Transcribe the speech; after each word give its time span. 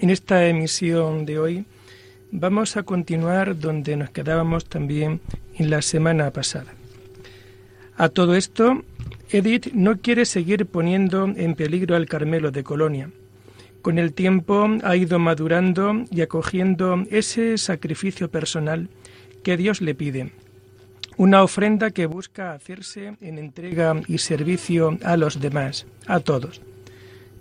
En 0.00 0.10
esta 0.10 0.46
emisión 0.46 1.26
de 1.26 1.40
hoy 1.40 1.64
vamos 2.30 2.76
a 2.76 2.84
continuar 2.84 3.58
donde 3.58 3.96
nos 3.96 4.10
quedábamos 4.10 4.64
también 4.64 5.20
en 5.56 5.70
la 5.70 5.82
semana 5.82 6.30
pasada. 6.30 6.72
A 7.96 8.08
todo 8.08 8.36
esto, 8.36 8.84
Edith 9.28 9.72
no 9.72 9.98
quiere 9.98 10.24
seguir 10.24 10.66
poniendo 10.66 11.24
en 11.24 11.56
peligro 11.56 11.96
al 11.96 12.06
Carmelo 12.06 12.52
de 12.52 12.62
Colonia. 12.62 13.10
Con 13.82 13.98
el 13.98 14.12
tiempo 14.12 14.68
ha 14.84 14.94
ido 14.94 15.18
madurando 15.18 16.04
y 16.12 16.20
acogiendo 16.20 17.04
ese 17.10 17.58
sacrificio 17.58 18.30
personal 18.30 18.88
que 19.42 19.56
Dios 19.56 19.80
le 19.80 19.96
pide, 19.96 20.30
una 21.16 21.42
ofrenda 21.42 21.90
que 21.90 22.06
busca 22.06 22.52
hacerse 22.52 23.16
en 23.20 23.38
entrega 23.38 24.00
y 24.06 24.18
servicio 24.18 24.96
a 25.02 25.16
los 25.16 25.40
demás, 25.40 25.86
a 26.06 26.20
todos 26.20 26.60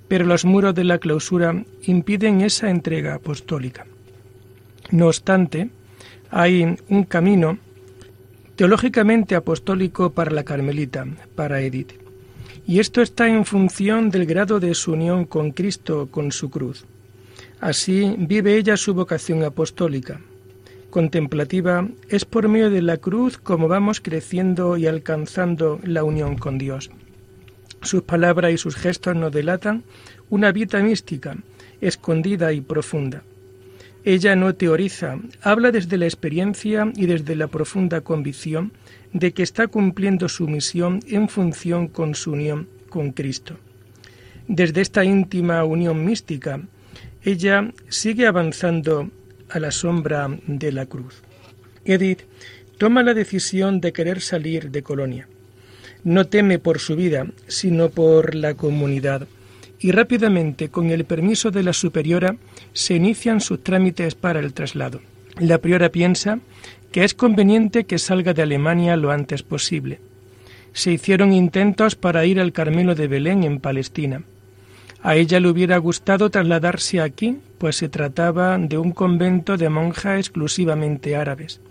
pero 0.08 0.25
los 0.25 0.45
muros 0.45 0.73
de 0.75 0.83
la 0.83 1.00
clausura 1.00 1.63
impiden 1.83 2.41
esa 2.41 2.69
entrega 2.69 3.16
apostólica. 3.16 3.86
No 4.91 5.08
obstante, 5.08 5.69
hay 6.30 6.77
un 6.89 7.03
camino 7.03 7.58
teológicamente 8.55 9.36
apostólico 9.36 10.11
para 10.11 10.31
la 10.31 10.44
Carmelita, 10.44 11.05
para 11.36 11.61
Edith. 11.61 11.94
Y 12.66 12.80
esto 12.80 13.02
está 13.02 13.27
en 13.27 13.45
función 13.45 14.09
del 14.09 14.25
grado 14.25 14.59
de 14.59 14.73
su 14.73 14.94
unión 14.94 15.25
con 15.25 15.52
Cristo, 15.52 16.08
con 16.11 16.31
su 16.31 16.49
cruz. 16.49 16.86
Así 17.59 18.16
vive 18.17 18.58
ella 18.58 18.75
su 18.77 18.94
vocación 18.94 19.44
apostólica. 19.44 20.19
Contemplativa 20.89 21.88
es 22.09 22.25
por 22.25 22.47
medio 22.47 22.69
de 22.69 22.81
la 22.81 22.97
cruz 22.97 23.38
como 23.38 23.67
vamos 23.67 24.02
creciendo 24.02 24.77
y 24.77 24.88
alcanzando 24.88 25.80
la 25.83 26.03
unión 26.03 26.38
con 26.38 26.58
Dios. 26.58 26.89
Sus 27.81 28.03
palabras 28.03 28.52
y 28.52 28.58
sus 28.58 28.75
gestos 28.75 29.16
nos 29.16 29.31
delatan 29.31 29.83
una 30.30 30.52
vida 30.52 30.80
mística, 30.81 31.38
escondida 31.80 32.52
y 32.52 32.61
profunda. 32.61 33.23
Ella 34.03 34.36
no 34.36 34.56
teoriza, 34.56 35.20
habla 35.42 35.72
desde 35.72 35.98
la 35.98 36.05
experiencia 36.05 36.92
y 36.95 37.05
desde 37.08 37.36
la 37.36 37.48
profunda 37.48 38.02
convicción 38.02 38.72
de 39.14 39.33
que 39.33 39.43
está 39.43 39.67
cumpliendo 39.67 40.30
su 40.30 40.48
misión 40.48 41.02
en 41.08 41.30
función 41.30 41.88
con 41.88 42.15
su 42.15 42.32
unión 42.32 42.67
con 42.89 43.11
Cristo. 43.11 43.58
Desde 44.48 44.82
esta 44.82 45.04
íntima 45.04 45.64
unión 45.65 46.05
mística, 46.05 46.61
ella 47.23 47.71
sigue 47.89 48.27
avanzando 48.27 49.09
a 49.49 49.59
la 49.59 49.71
sombra 49.71 50.30
de 50.48 50.71
la 50.71 50.86
cruz. 50.86 51.21
Edith 51.83 52.21
toma 52.77 53.04
la 53.04 53.14
decisión 53.14 53.82
de 53.82 53.92
querer 53.92 54.21
salir 54.21 54.71
de 54.71 54.83
Colonia 54.83 55.27
no 56.03 56.25
teme 56.25 56.59
por 56.59 56.80
su 56.80 56.95
vida, 56.95 57.27
sino 57.47 57.89
por 57.89 58.35
la 58.35 58.53
comunidad, 58.53 59.27
y 59.80 59.91
rápidamente, 59.91 60.69
con 60.69 60.89
el 60.89 61.05
permiso 61.05 61.52
de 61.52 61.63
la 61.63 61.73
superiora, 61.73 62.35
se 62.73 62.95
inician 62.95 63.41
sus 63.41 63.63
trámites 63.63 64.15
para 64.15 64.39
el 64.39 64.53
traslado. 64.53 65.02
La 65.39 65.59
priora 65.59 65.89
piensa 65.89 66.39
que 66.91 67.03
es 67.03 67.13
conveniente 67.13 67.83
que 67.85 67.99
salga 67.99 68.33
de 68.33 68.41
Alemania 68.41 68.95
lo 68.97 69.11
antes 69.11 69.43
posible. 69.43 69.99
Se 70.73 70.91
hicieron 70.91 71.31
intentos 71.31 71.95
para 71.95 72.25
ir 72.25 72.39
al 72.39 72.53
Carmelo 72.53 72.95
de 72.95 73.08
Belén 73.08 73.43
en 73.43 73.59
Palestina. 73.59 74.23
A 75.03 75.15
ella 75.15 75.39
le 75.39 75.49
hubiera 75.49 75.77
gustado 75.77 76.29
trasladarse 76.29 77.02
aquí, 77.02 77.37
pues 77.58 77.75
se 77.75 77.89
trataba 77.89 78.58
de 78.58 78.77
un 78.77 78.91
convento 78.91 79.58
de 79.58 79.69
monjas 79.69 80.19
exclusivamente 80.19 81.15
árabes. 81.15 81.61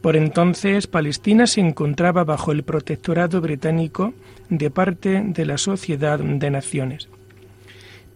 Por 0.00 0.16
entonces 0.16 0.86
Palestina 0.86 1.46
se 1.46 1.60
encontraba 1.60 2.24
bajo 2.24 2.52
el 2.52 2.62
protectorado 2.62 3.40
británico 3.40 4.14
de 4.48 4.70
parte 4.70 5.22
de 5.24 5.44
la 5.44 5.58
Sociedad 5.58 6.18
de 6.20 6.50
Naciones. 6.50 7.08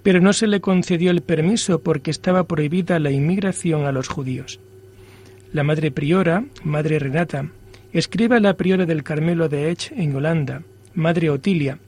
Pero 0.03 0.21
no 0.21 0.33
se 0.33 0.47
le 0.47 0.61
concedió 0.61 1.11
el 1.11 1.23
permiso 1.23 1.81
porque 1.81 2.11
estaba 2.11 2.45
prohibida 2.45 2.99
la 2.99 3.11
inmigración 3.11 3.85
a 3.85 3.93
los 3.93 4.09
judíos. 4.09 4.61
La 5.53 5.65
madre 5.65 5.91
priora, 5.91 6.45
madre 6.65 6.99
Renata, 6.99 7.49
escribe 7.93 8.37
a 8.37 8.41
la 8.41 8.57
priora 8.57 8.87
del 8.87 9.03
Carmelo 9.03 9.49
de 9.49 9.71
Ech 9.71 9.93
en 9.93 10.15
Holanda, 10.15 10.63
madre 10.95 11.31
Otilia. 11.31 11.79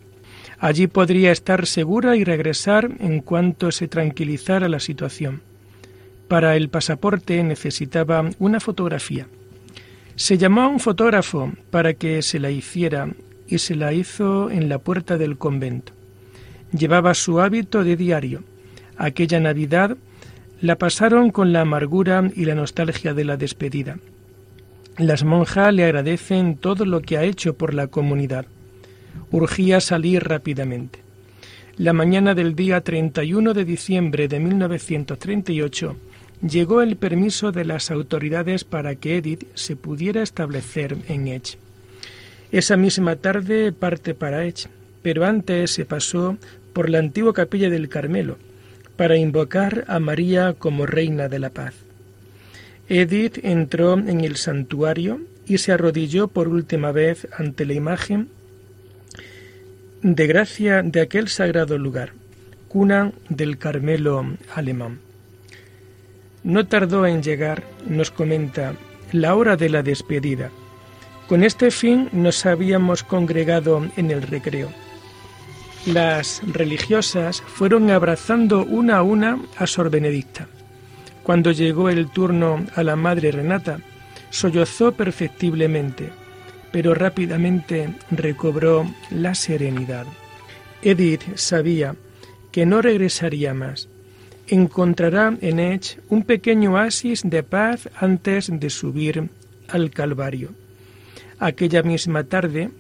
Allí 0.59 0.87
podría 0.87 1.33
estar 1.33 1.67
segura 1.67 2.17
y 2.17 2.25
regresar 2.25 2.91
en 3.01 3.21
cuanto 3.21 3.71
se 3.71 3.89
tranquilizara 3.89 4.69
la 4.69 4.81
situación. 4.81 5.43
Para 6.29 6.57
el 6.57 6.69
pasaporte 6.69 7.43
necesitaba 7.43 8.29
una 8.39 8.61
fotografía. 8.61 9.27
Se 10.17 10.39
llamó 10.39 10.63
a 10.63 10.69
un 10.69 10.79
fotógrafo 10.79 11.53
para 11.71 11.95
que 11.95 12.23
se 12.23 12.39
la 12.39 12.51
hiciera 12.51 13.09
y 13.49 13.59
se 13.59 13.75
la 13.75 13.93
hizo 13.93 14.49
en 14.51 14.69
la 14.69 14.79
puerta 14.79 15.19
del 15.19 15.37
convento. 15.39 15.93
Llevaba 16.73 17.15
su 17.15 17.41
hábito 17.41 17.83
de 17.83 17.97
diario. 17.97 18.45
Aquella 18.97 19.41
Navidad 19.41 19.97
la 20.61 20.77
pasaron 20.77 21.31
con 21.31 21.53
la 21.53 21.63
amargura 21.63 22.31
y 22.35 22.45
la 22.45 22.55
nostalgia 22.55 23.13
de 23.13 23.25
la 23.25 23.37
despedida. 23.37 23.99
Las 24.97 25.25
monjas 25.25 25.75
le 25.75 25.85
agradecen 25.85 26.57
todo 26.57 26.85
lo 26.85 27.03
que 27.03 27.19
ha 27.19 27.25
hecho 27.25 27.55
por 27.55 27.75
la 27.75 27.89
comunidad. 27.89 28.47
Urgía 29.33 29.81
salir 29.81 30.23
rápidamente. 30.23 31.01
La 31.77 31.93
mañana 31.93 32.35
del 32.35 32.55
día 32.55 32.81
31 32.83 33.53
de 33.53 33.65
diciembre 33.65 34.29
de 34.29 34.39
1938 34.39 35.97
llegó 36.49 36.83
el 36.83 36.97
permiso 36.97 37.53
de 37.53 37.65
las 37.65 37.91
autoridades 37.91 38.65
para 38.65 38.95
que 38.95 39.17
Edith 39.17 39.45
se 39.55 39.77
pudiera 39.77 40.23
establecer 40.23 40.97
en 41.09 41.29
Edge. 41.29 41.57
Esa 42.53 42.77
misma 42.77 43.17
tarde 43.17 43.73
parte 43.73 44.15
para 44.15 44.45
Edge, 44.45 44.69
pero 45.03 45.25
antes 45.25 45.71
se 45.71 45.85
pasó 45.85 46.37
por 46.73 46.91
la 46.91 46.99
antigua 46.99 47.33
capilla 47.33 47.71
del 47.71 47.89
Carmelo 47.89 48.37
para 48.97 49.17
invocar 49.17 49.85
a 49.89 49.99
María 49.99 50.55
como 50.55 50.87
Reina 50.87 51.29
de 51.29 51.39
la 51.39 51.51
Paz. 51.51 51.75
Edith 52.89 53.39
entró 53.43 53.95
en 53.95 54.21
el 54.21 54.37
santuario 54.37 55.21
y 55.47 55.59
se 55.59 55.73
arrodilló 55.73 56.29
por 56.29 56.49
última 56.49 56.93
vez 56.93 57.27
ante 57.37 57.65
la 57.65 57.73
imagen 57.73 58.29
de 60.03 60.27
gracia 60.27 60.83
de 60.83 61.01
aquel 61.01 61.29
sagrado 61.29 61.79
lugar, 61.79 62.13
cuna 62.69 63.13
del 63.31 63.57
Carmelo 63.57 64.27
alemán. 64.55 65.01
No 66.45 66.67
tardó 66.67 67.07
en 67.07 67.23
llegar, 67.23 67.65
nos 67.87 68.11
comenta, 68.11 68.75
la 69.13 69.35
hora 69.35 69.57
de 69.57 69.71
la 69.71 69.83
despedida. 69.83 70.51
Con 71.27 71.43
este 71.43 71.71
fin 71.71 72.11
nos 72.13 72.45
habíamos 72.45 73.03
congregado 73.03 73.87
en 73.97 74.11
el 74.11 74.23
recreo. 74.23 74.69
Las 75.87 76.43
religiosas 76.47 77.41
fueron 77.41 77.91
abrazando 77.91 78.65
una 78.65 78.99
a 78.99 79.03
una 79.03 79.39
a 79.57 79.67
Sor 79.67 79.89
Benedicta. 79.89 80.47
Cuando 81.23 81.51
llegó 81.51 81.89
el 81.89 82.11
turno 82.11 82.65
a 82.75 82.83
la 82.83 82.95
madre 82.95 83.33
Renata, 83.33 83.79
sollozó 84.29 84.93
perceptiblemente, 84.93 86.11
pero 86.73 86.93
rápidamente 86.93 87.95
recobró 88.11 88.87
la 89.11 89.35
serenidad. 89.35 90.07
Edith 90.83 91.37
sabía 91.37 91.97
que 92.53 92.67
no 92.67 92.83
regresaría 92.83 93.55
más, 93.55 93.89
encontrará 94.49 95.37
en 95.41 95.59
Edge 95.59 95.99
un 96.09 96.23
pequeño 96.25 96.73
oasis 96.73 97.23
de 97.25 97.43
paz 97.43 97.89
antes 97.97 98.51
de 98.53 98.71
subir 98.71 99.29
al 99.69 99.91
Calvario. 99.91 100.51
Aquella 101.39 101.83
misma 101.83 102.25
tarde, 102.25 102.71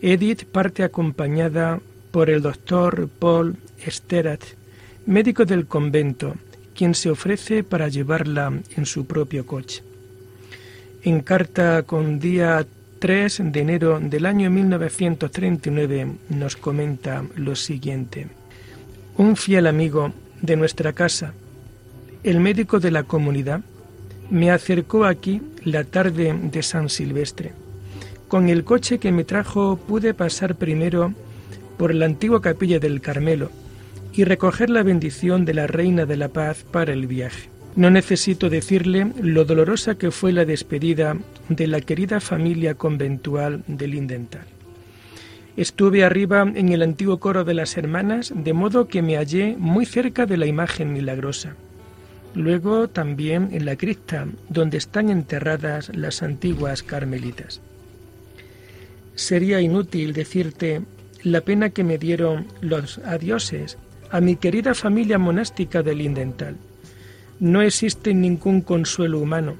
Edith 0.00 0.44
parte 0.44 0.82
acompañada 0.82 1.80
por 2.10 2.30
el 2.30 2.42
doctor 2.42 3.08
Paul 3.18 3.56
Sterat, 3.86 4.42
médico 5.06 5.44
del 5.44 5.66
convento, 5.66 6.34
quien 6.74 6.94
se 6.94 7.10
ofrece 7.10 7.64
para 7.64 7.88
llevarla 7.88 8.52
en 8.76 8.86
su 8.86 9.06
propio 9.06 9.46
coche. 9.46 9.82
En 11.02 11.20
carta 11.20 11.82
con 11.84 12.18
día 12.18 12.66
3 12.98 13.52
de 13.52 13.60
enero 13.60 14.00
del 14.00 14.26
año 14.26 14.50
1939 14.50 16.12
nos 16.30 16.56
comenta 16.56 17.24
lo 17.36 17.54
siguiente. 17.54 18.28
Un 19.16 19.36
fiel 19.36 19.66
amigo 19.66 20.12
de 20.46 20.56
nuestra 20.56 20.92
casa, 20.92 21.34
el 22.22 22.40
médico 22.40 22.80
de 22.80 22.90
la 22.90 23.02
comunidad, 23.02 23.60
me 24.30 24.50
acercó 24.50 25.04
aquí 25.04 25.42
la 25.64 25.84
tarde 25.84 26.34
de 26.40 26.62
San 26.62 26.88
Silvestre. 26.88 27.52
Con 28.28 28.48
el 28.48 28.64
coche 28.64 28.98
que 28.98 29.12
me 29.12 29.24
trajo 29.24 29.76
pude 29.76 30.14
pasar 30.14 30.56
primero 30.56 31.12
por 31.76 31.94
la 31.94 32.06
antigua 32.06 32.40
capilla 32.40 32.78
del 32.78 33.00
Carmelo 33.00 33.50
y 34.12 34.24
recoger 34.24 34.70
la 34.70 34.82
bendición 34.82 35.44
de 35.44 35.54
la 35.54 35.66
Reina 35.66 36.06
de 36.06 36.16
la 36.16 36.28
Paz 36.28 36.64
para 36.70 36.92
el 36.92 37.06
viaje. 37.06 37.48
No 37.76 37.90
necesito 37.90 38.48
decirle 38.48 39.12
lo 39.20 39.44
dolorosa 39.44 39.96
que 39.96 40.10
fue 40.10 40.32
la 40.32 40.44
despedida 40.44 41.16
de 41.50 41.66
la 41.66 41.80
querida 41.82 42.20
familia 42.20 42.74
conventual 42.74 43.62
de 43.66 43.86
Lindenthal. 43.86 44.55
Estuve 45.56 46.04
arriba 46.04 46.42
en 46.42 46.68
el 46.68 46.82
antiguo 46.82 47.18
coro 47.18 47.44
de 47.44 47.54
las 47.54 47.78
hermanas, 47.78 48.32
de 48.34 48.52
modo 48.52 48.88
que 48.88 49.00
me 49.00 49.16
hallé 49.16 49.56
muy 49.58 49.86
cerca 49.86 50.26
de 50.26 50.36
la 50.36 50.46
imagen 50.46 50.92
milagrosa. 50.92 51.56
Luego 52.34 52.88
también 52.88 53.48
en 53.52 53.64
la 53.64 53.76
cripta, 53.76 54.26
donde 54.50 54.76
están 54.76 55.08
enterradas 55.08 55.90
las 55.96 56.22
antiguas 56.22 56.82
carmelitas. 56.82 57.62
Sería 59.14 59.62
inútil 59.62 60.12
decirte 60.12 60.82
la 61.22 61.40
pena 61.40 61.70
que 61.70 61.84
me 61.84 61.96
dieron 61.96 62.46
los 62.60 62.98
adioses 62.98 63.78
a 64.10 64.20
mi 64.20 64.36
querida 64.36 64.74
familia 64.74 65.18
monástica 65.18 65.82
de 65.82 65.94
Lindenthal. 65.94 66.56
No 67.40 67.62
existe 67.62 68.12
ningún 68.12 68.60
consuelo 68.60 69.18
humano, 69.18 69.56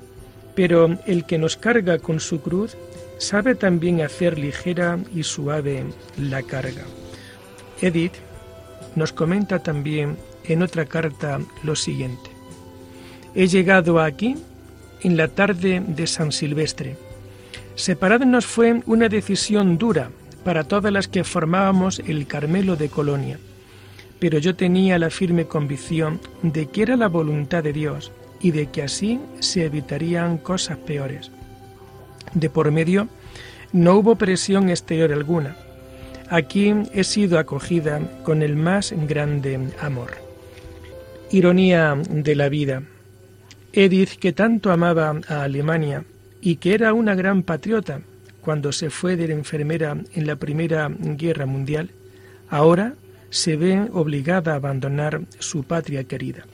pero 0.54 0.98
el 1.06 1.24
que 1.24 1.38
nos 1.38 1.56
carga 1.56 1.98
con 1.98 2.20
su 2.20 2.42
cruz 2.42 2.76
sabe 3.18 3.54
también 3.54 4.00
hacer 4.00 4.38
ligera 4.38 4.98
y 5.14 5.22
suave 5.22 5.84
la 6.18 6.42
carga. 6.42 6.84
Edith 7.80 8.14
nos 8.94 9.12
comenta 9.12 9.62
también 9.62 10.16
en 10.44 10.62
otra 10.62 10.86
carta 10.86 11.40
lo 11.62 11.76
siguiente. 11.76 12.30
He 13.34 13.46
llegado 13.48 14.00
aquí 14.00 14.36
en 15.02 15.16
la 15.16 15.28
tarde 15.28 15.82
de 15.86 16.06
San 16.06 16.32
Silvestre. 16.32 16.96
Separarnos 17.74 18.46
fue 18.46 18.82
una 18.86 19.08
decisión 19.08 19.76
dura 19.76 20.10
para 20.44 20.64
todas 20.64 20.92
las 20.92 21.08
que 21.08 21.24
formábamos 21.24 21.98
el 21.98 22.26
Carmelo 22.26 22.76
de 22.76 22.88
Colonia 22.88 23.38
pero 24.18 24.38
yo 24.38 24.56
tenía 24.56 24.98
la 24.98 25.10
firme 25.10 25.46
convicción 25.46 26.20
de 26.42 26.66
que 26.66 26.82
era 26.82 26.96
la 26.96 27.08
voluntad 27.08 27.62
de 27.62 27.72
Dios 27.72 28.12
y 28.40 28.50
de 28.50 28.70
que 28.70 28.82
así 28.82 29.20
se 29.40 29.64
evitarían 29.64 30.38
cosas 30.38 30.78
peores. 30.78 31.30
De 32.34 32.50
por 32.50 32.70
medio 32.70 33.08
no 33.72 33.96
hubo 33.96 34.16
presión 34.16 34.70
exterior 34.70 35.12
alguna. 35.12 35.56
Aquí 36.28 36.74
he 36.92 37.04
sido 37.04 37.38
acogida 37.38 38.00
con 38.24 38.42
el 38.42 38.56
más 38.56 38.92
grande 39.06 39.68
amor. 39.80 40.12
Ironía 41.30 41.96
de 42.08 42.34
la 42.34 42.48
vida. 42.48 42.82
Edith, 43.72 44.18
que 44.18 44.32
tanto 44.32 44.72
amaba 44.72 45.20
a 45.28 45.42
Alemania 45.42 46.04
y 46.40 46.56
que 46.56 46.74
era 46.74 46.94
una 46.94 47.14
gran 47.14 47.42
patriota 47.42 48.00
cuando 48.40 48.72
se 48.72 48.90
fue 48.90 49.16
de 49.16 49.28
la 49.28 49.34
enfermera 49.34 49.96
en 50.14 50.26
la 50.26 50.36
Primera 50.36 50.88
Guerra 50.88 51.46
Mundial, 51.46 51.90
ahora 52.48 52.94
se 53.30 53.56
ve 53.56 53.88
obligada 53.92 54.52
a 54.52 54.56
abandonar 54.56 55.22
su 55.38 55.64
patria 55.64 56.04
querida. 56.04 56.46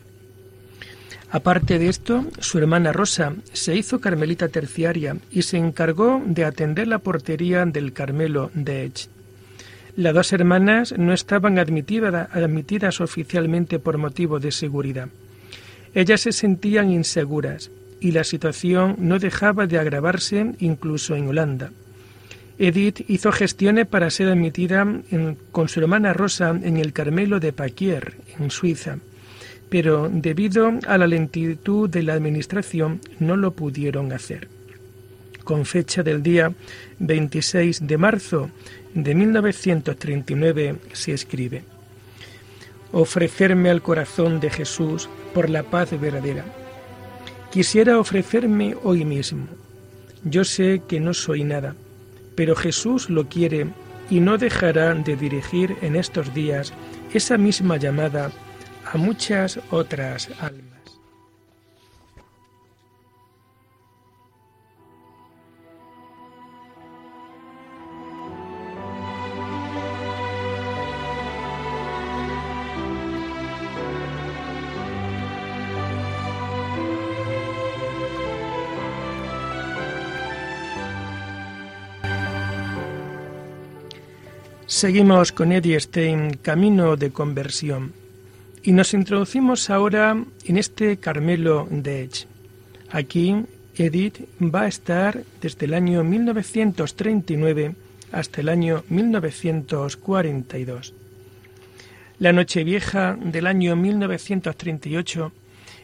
Aparte 1.32 1.78
de 1.78 1.88
esto, 1.88 2.26
su 2.40 2.58
hermana 2.58 2.92
Rosa 2.92 3.32
se 3.54 3.74
hizo 3.74 4.02
carmelita 4.02 4.48
terciaria 4.48 5.16
y 5.30 5.40
se 5.42 5.56
encargó 5.56 6.22
de 6.26 6.44
atender 6.44 6.86
la 6.86 6.98
portería 6.98 7.64
del 7.64 7.94
Carmelo 7.94 8.50
de 8.52 8.84
Edge. 8.84 9.08
Las 9.96 10.12
dos 10.12 10.34
hermanas 10.34 10.94
no 10.98 11.14
estaban 11.14 11.58
admitidas 11.58 13.00
oficialmente 13.00 13.78
por 13.78 13.96
motivo 13.96 14.40
de 14.40 14.52
seguridad. 14.52 15.08
Ellas 15.94 16.20
se 16.20 16.32
sentían 16.32 16.90
inseguras 16.90 17.70
y 17.98 18.12
la 18.12 18.24
situación 18.24 18.96
no 18.98 19.18
dejaba 19.18 19.66
de 19.66 19.78
agravarse 19.78 20.52
incluso 20.58 21.16
en 21.16 21.28
Holanda. 21.28 21.70
Edith 22.58 23.08
hizo 23.08 23.32
gestiones 23.32 23.86
para 23.86 24.10
ser 24.10 24.28
admitida 24.28 24.86
con 25.50 25.70
su 25.70 25.80
hermana 25.80 26.12
Rosa 26.12 26.50
en 26.50 26.76
el 26.76 26.92
Carmelo 26.92 27.40
de 27.40 27.54
Paquier, 27.54 28.16
en 28.38 28.50
Suiza, 28.50 28.98
pero 29.72 30.10
debido 30.12 30.70
a 30.86 30.98
la 30.98 31.06
lentitud 31.06 31.88
de 31.88 32.02
la 32.02 32.12
administración 32.12 33.00
no 33.18 33.36
lo 33.36 33.52
pudieron 33.52 34.12
hacer. 34.12 34.46
Con 35.44 35.64
fecha 35.64 36.02
del 36.02 36.22
día 36.22 36.52
26 36.98 37.86
de 37.86 37.96
marzo 37.96 38.50
de 38.92 39.14
1939 39.14 40.76
se 40.92 41.12
escribe, 41.14 41.64
Ofrecerme 42.92 43.70
al 43.70 43.80
corazón 43.80 44.38
de 44.38 44.50
Jesús 44.50 45.08
por 45.32 45.48
la 45.48 45.62
paz 45.62 45.98
verdadera. 45.98 46.44
Quisiera 47.50 47.98
ofrecerme 47.98 48.76
hoy 48.84 49.06
mismo. 49.06 49.46
Yo 50.22 50.44
sé 50.44 50.82
que 50.86 51.00
no 51.00 51.14
soy 51.14 51.44
nada 51.44 51.74
pero 52.34 52.56
Jesús 52.56 53.10
lo 53.10 53.28
quiere 53.28 53.66
y 54.10 54.20
no 54.20 54.38
dejará 54.38 54.94
de 54.94 55.16
dirigir 55.16 55.76
en 55.82 55.96
estos 55.96 56.34
días 56.34 56.72
esa 57.12 57.38
misma 57.38 57.76
llamada 57.76 58.30
a 58.84 58.96
muchas 58.96 59.58
otras 59.70 60.28
almas. 60.40 60.72
Seguimos 84.82 85.30
con 85.30 85.52
Eddie 85.52 85.78
Stein, 85.78 86.38
Camino 86.42 86.96
de 86.96 87.12
Conversión, 87.12 87.92
y 88.62 88.72
nos 88.72 88.94
introducimos 88.94 89.70
ahora 89.70 90.22
en 90.44 90.56
este 90.56 90.96
Carmelo 90.96 91.66
de 91.70 92.04
Edge. 92.04 92.26
Aquí 92.90 93.34
Edith 93.76 94.20
va 94.40 94.62
a 94.62 94.68
estar 94.68 95.22
desde 95.40 95.66
el 95.66 95.74
año 95.74 96.04
1939 96.04 97.74
hasta 98.12 98.40
el 98.40 98.48
año 98.48 98.84
1942. 98.88 100.94
La 102.18 102.32
Nochevieja 102.32 103.16
del 103.20 103.46
año 103.46 103.74
1938 103.74 105.32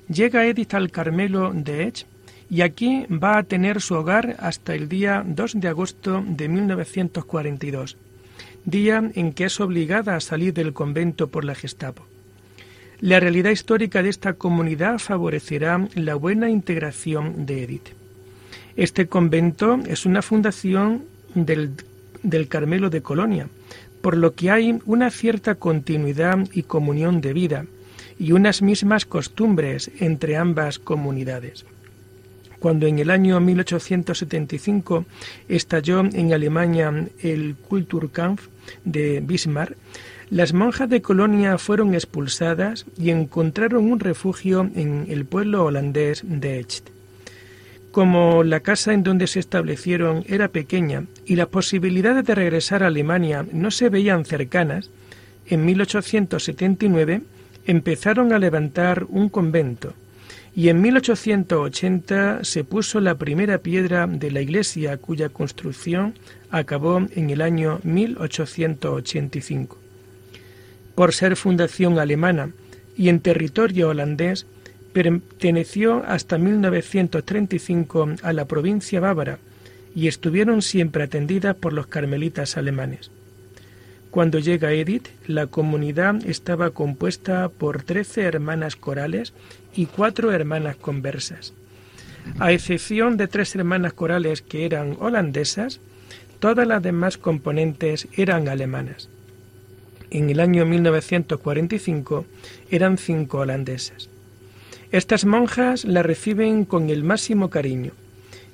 llega 0.09 0.47
Edith 0.47 0.75
al 0.75 0.91
Carmelo 0.91 1.53
de 1.53 1.85
Edge 1.85 2.07
y 2.51 2.63
aquí 2.63 3.07
va 3.07 3.39
a 3.39 3.43
tener 3.43 3.81
su 3.81 3.95
hogar 3.95 4.37
hasta 4.39 4.75
el 4.75 4.89
día 4.89 5.25
2 5.27 5.61
de 5.61 5.69
agosto 5.69 6.23
de 6.27 6.49
1942 6.49 7.97
día 8.65 9.11
en 9.15 9.33
que 9.33 9.45
es 9.45 9.61
obligada 9.61 10.15
a 10.15 10.21
salir 10.21 10.53
del 10.53 10.73
convento 10.73 11.29
por 11.29 11.45
la 11.45 11.55
Gestapo. 11.55 12.07
La 13.01 13.21
realidad 13.21 13.53
histórica 13.53 14.03
de 14.03 14.09
esta 14.09 14.33
comunidad 14.33 14.99
favorecerá 14.99 15.87
la 15.95 16.17
buena 16.17 16.51
integración 16.51 17.47
de 17.47 17.63
Edith. 17.63 17.89
Este 18.75 19.07
convento 19.07 19.79
es 19.87 20.05
una 20.05 20.21
fundación 20.21 21.05
del, 21.33 21.71
del 22.25 22.49
Carmelo 22.49 22.91
de 22.91 23.01
Colonia, 23.01 23.49
por 24.03 24.17
lo 24.17 24.35
que 24.35 24.51
hay 24.51 24.81
una 24.85 25.11
cierta 25.11 25.55
continuidad 25.55 26.39
y 26.53 26.65
comunión 26.65 27.21
de 27.21 27.33
vida 27.33 27.67
y 28.19 28.33
unas 28.33 28.63
mismas 28.63 29.07
costumbres 29.07 29.93
entre 30.01 30.37
ambas 30.37 30.81
comunidades. 30.81 31.65
Cuando 32.59 32.89
en 32.89 32.99
el 32.99 33.11
año 33.11 33.39
1875 33.39 35.05
estalló 35.49 36.01
en 36.01 36.33
Alemania 36.33 36.93
el 37.23 37.55
Kulturkampf 37.55 38.49
de 38.85 39.21
Bismarck, 39.21 39.77
las 40.31 40.53
monjas 40.53 40.91
de 40.91 41.01
Colonia 41.01 41.57
fueron 41.57 41.95
expulsadas 41.95 42.85
y 42.99 43.09
encontraron 43.11 43.91
un 43.91 43.99
refugio 43.99 44.71
en 44.75 45.07
el 45.09 45.25
pueblo 45.25 45.65
holandés 45.65 46.23
de 46.25 46.61
Echt. 46.61 46.91
Como 47.93 48.45
la 48.45 48.61
casa 48.61 48.93
en 48.93 49.03
donde 49.03 49.27
se 49.27 49.41
establecieron 49.41 50.25
era 50.29 50.49
pequeña 50.49 51.05
y 51.25 51.37
las 51.37 51.47
posibilidades 51.47 52.27
de 52.27 52.35
regresar 52.35 52.83
a 52.83 52.89
Alemania 52.89 53.47
no 53.53 53.71
se 53.71 53.89
veían 53.89 54.27
cercanas, 54.27 54.91
en 55.47 55.65
1879 55.65 57.23
empezaron 57.67 58.35
a 58.35 58.39
levantar 58.39 59.07
un 59.09 59.31
convento 59.31 59.95
y 60.55 60.69
en 60.69 60.83
1880 60.83 62.45
se 62.45 62.65
puso 62.65 63.01
la 63.01 63.15
primera 63.15 63.57
piedra 63.59 64.07
de 64.07 64.31
la 64.31 64.43
iglesia 64.43 64.99
cuya 64.99 65.31
construcción 65.31 66.13
acabó 66.51 66.99
en 66.99 67.31
el 67.31 67.41
año 67.41 67.81
1885. 67.83 69.88
Por 70.99 71.15
ser 71.15 71.37
fundación 71.37 72.01
alemana 72.01 72.51
y 72.97 73.09
en 73.09 73.21
territorio 73.21 73.91
holandés, 73.91 74.47
perteneció 74.93 76.03
hasta 76.05 76.39
1935 76.39 78.17
a 78.21 78.33
la 78.33 78.47
provincia 78.47 78.99
bávara 78.99 79.39
y 79.95 80.09
estuvieron 80.09 80.61
siempre 80.61 81.05
atendidas 81.05 81.55
por 81.55 81.73
los 81.73 81.87
carmelitas 81.87 82.57
alemanes. 82.57 83.13
Cuando 84.11 84.41
llega 84.41 84.73
Edith, 84.73 85.07
la 85.29 85.47
comunidad 85.47 86.17
estaba 86.27 86.71
compuesta 86.71 87.49
por 87.49 87.85
trece 87.85 88.23
hermanas 88.23 88.75
corales 88.75 89.35
y 89.77 89.87
cuatro 89.87 90.33
hermanas 90.33 90.75
conversas. 90.75 91.55
A 92.41 92.51
excepción 92.51 93.17
de 93.17 93.29
tres 93.29 93.55
hermanas 93.55 93.93
corales 93.93 94.43
que 94.43 94.67
eran 94.67 94.97
holandesas, 94.99 95.79
todas 96.41 96.67
las 96.67 96.83
demás 96.83 97.19
componentes 97.19 98.09
eran 98.17 98.49
alemanas. 98.49 99.09
En 100.11 100.31
el 100.31 100.41
año 100.41 100.65
1945 100.65 102.25
eran 102.71 102.97
cinco 102.97 103.39
holandesas. 103.39 104.09
Estas 104.91 105.27
monjas 105.27 105.85
la 105.85 106.03
reciben 106.03 106.65
con 106.65 106.89
el 106.89 107.05
máximo 107.05 107.51
cariño. 107.51 107.93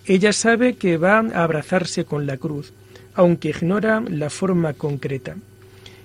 Ella 0.05 0.33
sabe 0.33 0.75
que 0.75 0.97
va 0.97 1.19
a 1.19 1.45
abrazarse 1.45 2.05
con 2.05 2.27
la 2.27 2.37
cruz, 2.39 2.73
aunque 3.15 3.51
ignora 3.51 4.03
la 4.09 4.31
forma 4.31 4.73
concreta. 4.73 5.37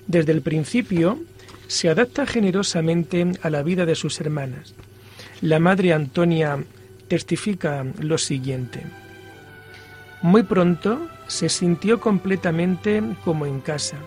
Desde 0.06 0.32
el 0.32 0.42
principio 0.42 1.20
se 1.68 1.90
adapta 1.90 2.28
generosamente 2.28 3.26
a 3.42 3.50
la 3.50 3.64
vida 3.64 3.86
de 3.86 3.96
sus 3.96 4.22
hermanas. 4.22 4.76
La 5.42 5.60
madre 5.60 5.94
Antonia 5.94 6.64
testifica 7.08 7.86
lo 8.00 8.20
siguiente. 8.20 8.84
Muy 10.22 10.44
pronto 10.44 11.08
se 11.28 11.50
sintió 11.50 12.00
completamente 12.00 13.02
como 13.24 13.48
en 13.48 13.62
casa 13.62 13.98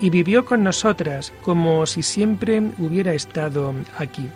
y 0.00 0.10
vivió 0.10 0.44
con 0.44 0.64
nosotras 0.64 1.32
como 1.42 1.86
si 1.86 2.02
siempre 2.02 2.62
hubiera 2.78 3.14
estado 3.14 3.74
aquí. 3.98 4.28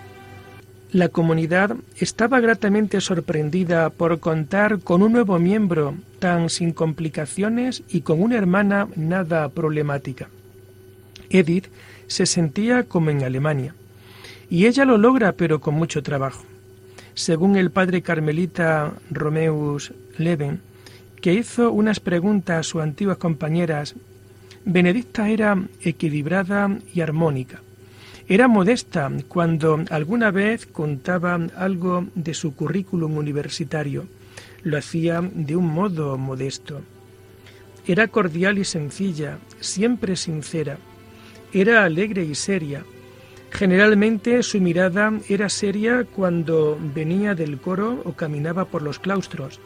La 0.93 1.09
comunidad 1.09 1.77
estaba 1.99 2.39
gratamente 2.39 3.01
sorprendida 3.01 3.91
por 3.91 4.21
contar 4.21 4.79
con 4.79 5.03
un 5.03 5.13
nuevo 5.13 5.39
miembro 5.41 5.97
tan 6.21 6.51
sin 6.51 6.73
complicaciones 6.73 7.83
y 7.89 8.03
con 8.03 8.23
una 8.23 8.37
hermana 8.37 8.87
nada 8.95 9.49
problemática. 9.49 10.29
Edith 11.31 11.67
se 12.07 12.27
sentía 12.27 12.85
como 12.85 13.11
en 13.11 13.25
Alemania, 13.25 13.75
y 14.49 14.67
ella 14.67 14.85
lo 14.85 14.99
logra 14.99 15.33
pero 15.33 15.61
con 15.61 15.75
mucho 15.75 16.03
trabajo. 16.03 16.45
Según 17.15 17.57
el 17.57 17.71
padre 17.71 18.03
carmelita 18.03 18.93
Romeus 19.11 19.93
Leven, 20.17 20.61
que 21.21 21.35
hizo 21.35 21.73
unas 21.73 21.99
preguntas 21.99 22.59
a 22.59 22.63
sus 22.63 22.83
antiguas 22.83 23.17
compañeras, 23.17 23.97
Benedicta 24.65 25.29
era 25.29 25.63
equilibrada 25.83 26.79
y 26.93 27.01
armónica 27.01 27.61
era 28.27 28.49
modesta 28.49 29.11
cuando 29.29 29.85
alguna 29.91 30.31
vez 30.31 30.65
contaba 30.65 31.39
algo 31.57 32.07
de 32.15 32.33
su 32.33 32.55
currículum 32.55 33.19
universitario. 33.19 34.07
Lo 34.63 34.79
hacía 34.79 35.21
de 35.21 35.57
un 35.57 35.67
modo 35.67 36.17
modesto. 36.17 36.81
Era 37.87 38.09
cordial 38.09 38.57
y 38.57 38.65
sencilla, 38.65 39.39
siempre 39.61 40.17
sincera. 40.17 40.79
Era 41.53 41.85
alegre 41.85 42.25
y 42.25 42.35
seria. 42.35 42.83
Generalmente 43.51 44.43
su 44.43 44.59
mirada 44.59 45.13
era 45.29 45.51
seria 45.51 46.05
cuando 46.05 46.79
venía 46.95 47.35
del 47.35 47.59
coro 47.59 48.01
o 48.07 48.15
caminaba 48.15 48.65
por 48.65 48.81
los 48.81 48.99
claustros, 48.99 49.61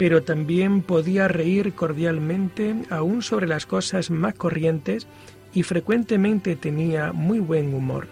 pero 0.00 0.22
también 0.22 0.80
podía 0.80 1.28
reír 1.28 1.74
cordialmente 1.74 2.74
aún 2.88 3.20
sobre 3.20 3.46
las 3.46 3.66
cosas 3.66 4.10
más 4.10 4.32
corrientes 4.32 5.06
y 5.52 5.62
frecuentemente 5.62 6.56
tenía 6.56 7.12
muy 7.12 7.38
buen 7.38 7.74
humor. 7.74 8.06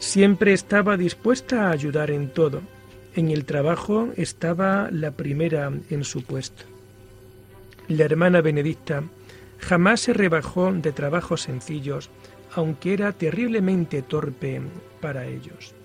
Siempre 0.00 0.52
estaba 0.52 0.96
dispuesta 0.96 1.68
a 1.68 1.70
ayudar 1.70 2.10
en 2.10 2.30
todo. 2.30 2.62
En 3.14 3.30
el 3.30 3.44
trabajo 3.44 4.08
estaba 4.16 4.88
la 4.90 5.12
primera 5.12 5.70
en 5.88 6.02
su 6.02 6.24
puesto. 6.24 6.64
La 7.86 8.02
hermana 8.02 8.40
Benedicta 8.40 9.04
jamás 9.58 10.00
se 10.00 10.14
rebajó 10.14 10.72
de 10.72 10.90
trabajos 10.90 11.42
sencillos, 11.42 12.10
aunque 12.56 12.92
era 12.92 13.12
terriblemente 13.12 14.02
torpe 14.02 14.60
para 15.00 15.26
ellos. 15.26 15.76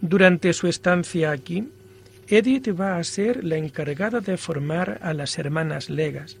Durante 0.00 0.54
su 0.54 0.66
estancia 0.66 1.30
aquí, 1.30 1.68
Edith 2.30 2.68
va 2.80 2.96
a 2.96 3.04
ser 3.04 3.44
la 3.44 3.56
encargada 3.56 4.20
de 4.20 4.36
formar 4.36 5.00
a 5.02 5.12
las 5.14 5.36
hermanas 5.36 5.90
legas, 5.90 6.36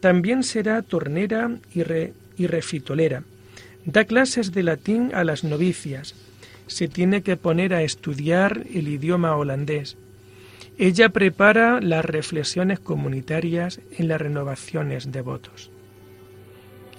también 0.00 0.44
será 0.44 0.82
tornera 0.82 1.50
y, 1.74 2.46
refitolera. 2.46 3.24
Da 3.84 4.04
clases 4.04 4.52
de 4.52 4.62
latín 4.62 5.10
a 5.14 5.24
las 5.24 5.42
novicias. 5.42 6.14
Se 6.68 6.86
tiene 6.86 7.22
que 7.22 7.36
poner 7.36 7.74
a 7.74 7.82
estudiar 7.82 8.62
el 8.72 8.86
idioma 8.86 9.34
holandés. 9.36 9.96
Ella 10.78 11.08
prepara 11.08 11.80
las 11.80 12.04
reflexiones 12.04 12.78
comunitarias 12.78 13.80
en 13.98 14.08
las 14.08 14.20
renovaciones 14.20 15.10
de 15.10 15.22
votos. 15.22 15.70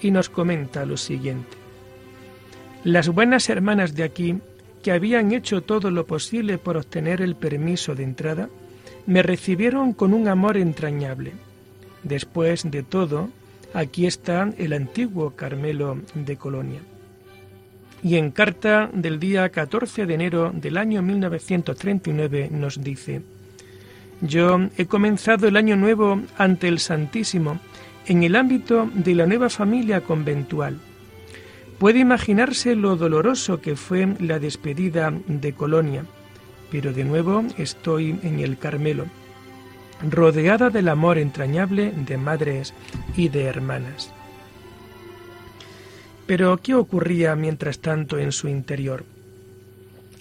Y 0.02 0.10
nos 0.10 0.28
comenta 0.28 0.84
lo 0.84 0.98
siguiente. 0.98 1.56
Las 2.84 3.08
buenas 3.08 3.48
hermanas 3.48 3.94
de 3.94 4.02
aquí, 4.02 4.36
que 4.82 4.92
habían 4.92 5.32
hecho 5.32 5.62
todo 5.62 5.90
lo 5.90 6.06
posible 6.06 6.58
por 6.58 6.76
obtener 6.76 7.20
el 7.20 7.36
permiso 7.36 7.94
de 7.94 8.04
entrada, 8.04 8.48
me 9.06 9.22
recibieron 9.22 9.92
con 9.92 10.12
un 10.12 10.28
amor 10.28 10.56
entrañable 10.56 11.32
Después 12.02 12.70
de 12.70 12.82
todo, 12.82 13.28
aquí 13.74 14.06
está 14.06 14.50
el 14.56 14.72
antiguo 14.72 15.30
Carmelo 15.30 15.98
de 16.14 16.36
Colonia. 16.36 16.80
Y 18.02 18.16
en 18.16 18.30
carta 18.30 18.88
del 18.92 19.18
día 19.18 19.48
14 19.48 20.06
de 20.06 20.14
enero 20.14 20.52
del 20.54 20.76
año 20.76 21.02
1939 21.02 22.48
nos 22.52 22.82
dice, 22.82 23.22
Yo 24.20 24.68
he 24.76 24.86
comenzado 24.86 25.48
el 25.48 25.56
año 25.56 25.76
nuevo 25.76 26.20
ante 26.36 26.68
el 26.68 26.78
Santísimo 26.78 27.58
en 28.06 28.22
el 28.22 28.36
ámbito 28.36 28.88
de 28.94 29.14
la 29.14 29.26
nueva 29.26 29.50
familia 29.50 30.00
conventual. 30.00 30.78
Puede 31.78 32.00
imaginarse 32.00 32.74
lo 32.74 32.96
doloroso 32.96 33.60
que 33.60 33.76
fue 33.76 34.16
la 34.18 34.38
despedida 34.38 35.12
de 35.26 35.52
Colonia, 35.52 36.04
pero 36.70 36.92
de 36.92 37.04
nuevo 37.04 37.44
estoy 37.56 38.18
en 38.22 38.40
el 38.40 38.58
Carmelo 38.58 39.06
rodeada 40.02 40.70
del 40.70 40.88
amor 40.88 41.18
entrañable 41.18 41.92
de 41.92 42.16
madres 42.16 42.74
y 43.16 43.28
de 43.28 43.44
hermanas. 43.44 44.12
Pero 46.26 46.58
¿qué 46.58 46.74
ocurría 46.74 47.34
mientras 47.36 47.78
tanto 47.80 48.18
en 48.18 48.32
su 48.32 48.48
interior? 48.48 49.04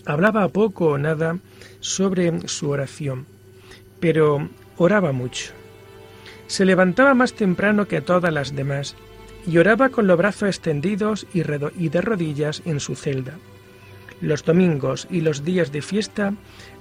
Hablaba 0.06 0.48
poco 0.48 0.88
o 0.88 0.98
nada 0.98 1.38
sobre 1.80 2.48
su 2.48 2.70
oración, 2.70 3.26
pero 4.00 4.50
oraba 4.78 5.12
mucho. 5.12 5.52
Se 6.48 6.66
levantaba 6.66 7.14
más 7.14 7.34
temprano 7.34 7.88
que 7.88 8.00
todas 8.00 8.34
las 8.34 8.56
demás 8.56 8.96
y 9.48 9.58
oraba 9.58 9.90
con 9.90 10.08
los 10.08 10.18
brazos 10.18 10.50
extendidos 10.50 11.26
y, 11.34 11.42
de 11.42 12.02
rodillas 12.02 12.62
en 12.66 12.80
su 12.82 12.96
celda. 12.96 13.36
Los 14.20 14.44
domingos 14.44 15.08
y 15.10 15.22
los 15.22 15.46
días 15.46 15.72
de 15.72 15.82
fiesta 15.82 16.34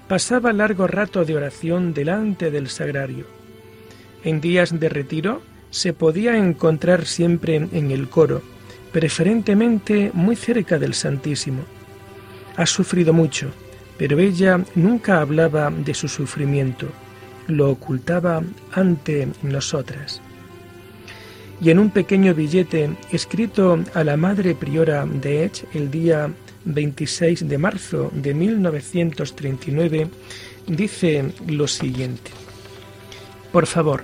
pasaba 0.09 0.53
largo 0.53 0.87
rato 0.87 1.25
de 1.25 1.37
oración 1.37 1.95
delante 1.95 2.51
del 2.51 2.69
sagrario. 2.69 3.25
En 4.25 4.41
días 4.41 4.79
de 4.79 4.89
retiro 4.89 5.43
se 5.71 5.93
podía 5.93 6.37
encontrar 6.37 7.07
siempre 7.07 7.57
en 7.57 7.91
el 7.91 8.09
coro, 8.09 8.43
preferentemente 8.93 10.11
muy 10.13 10.35
cerca 10.35 10.79
del 10.79 10.95
Santísimo. 10.95 11.63
Ha 12.57 12.67
sufrido 12.67 13.13
mucho, 13.13 13.51
pero 13.97 14.19
ella 14.19 14.61
nunca 14.75 15.21
hablaba 15.21 15.71
de 15.71 15.95
su 15.95 16.09
sufrimiento, 16.09 16.89
lo 17.47 17.71
ocultaba 17.71 18.43
ante 18.73 19.29
nosotras. 19.43 20.23
Y 21.61 21.71
en 21.71 21.79
un 21.79 21.91
pequeño 21.91 22.35
billete 22.35 22.91
escrito 23.11 23.79
a 23.95 24.05
la 24.05 24.17
madre 24.17 24.55
priora 24.55 25.07
de 25.07 25.45
Ech 25.45 25.65
el 25.75 25.91
día 25.91 26.31
26 26.67 27.49
de 27.49 27.59
marzo 27.59 28.11
de 28.13 28.35
1939, 28.35 30.09
dice 30.67 31.33
lo 31.47 31.67
siguiente. 31.67 32.31
Por 33.53 33.67
favor, 33.67 34.03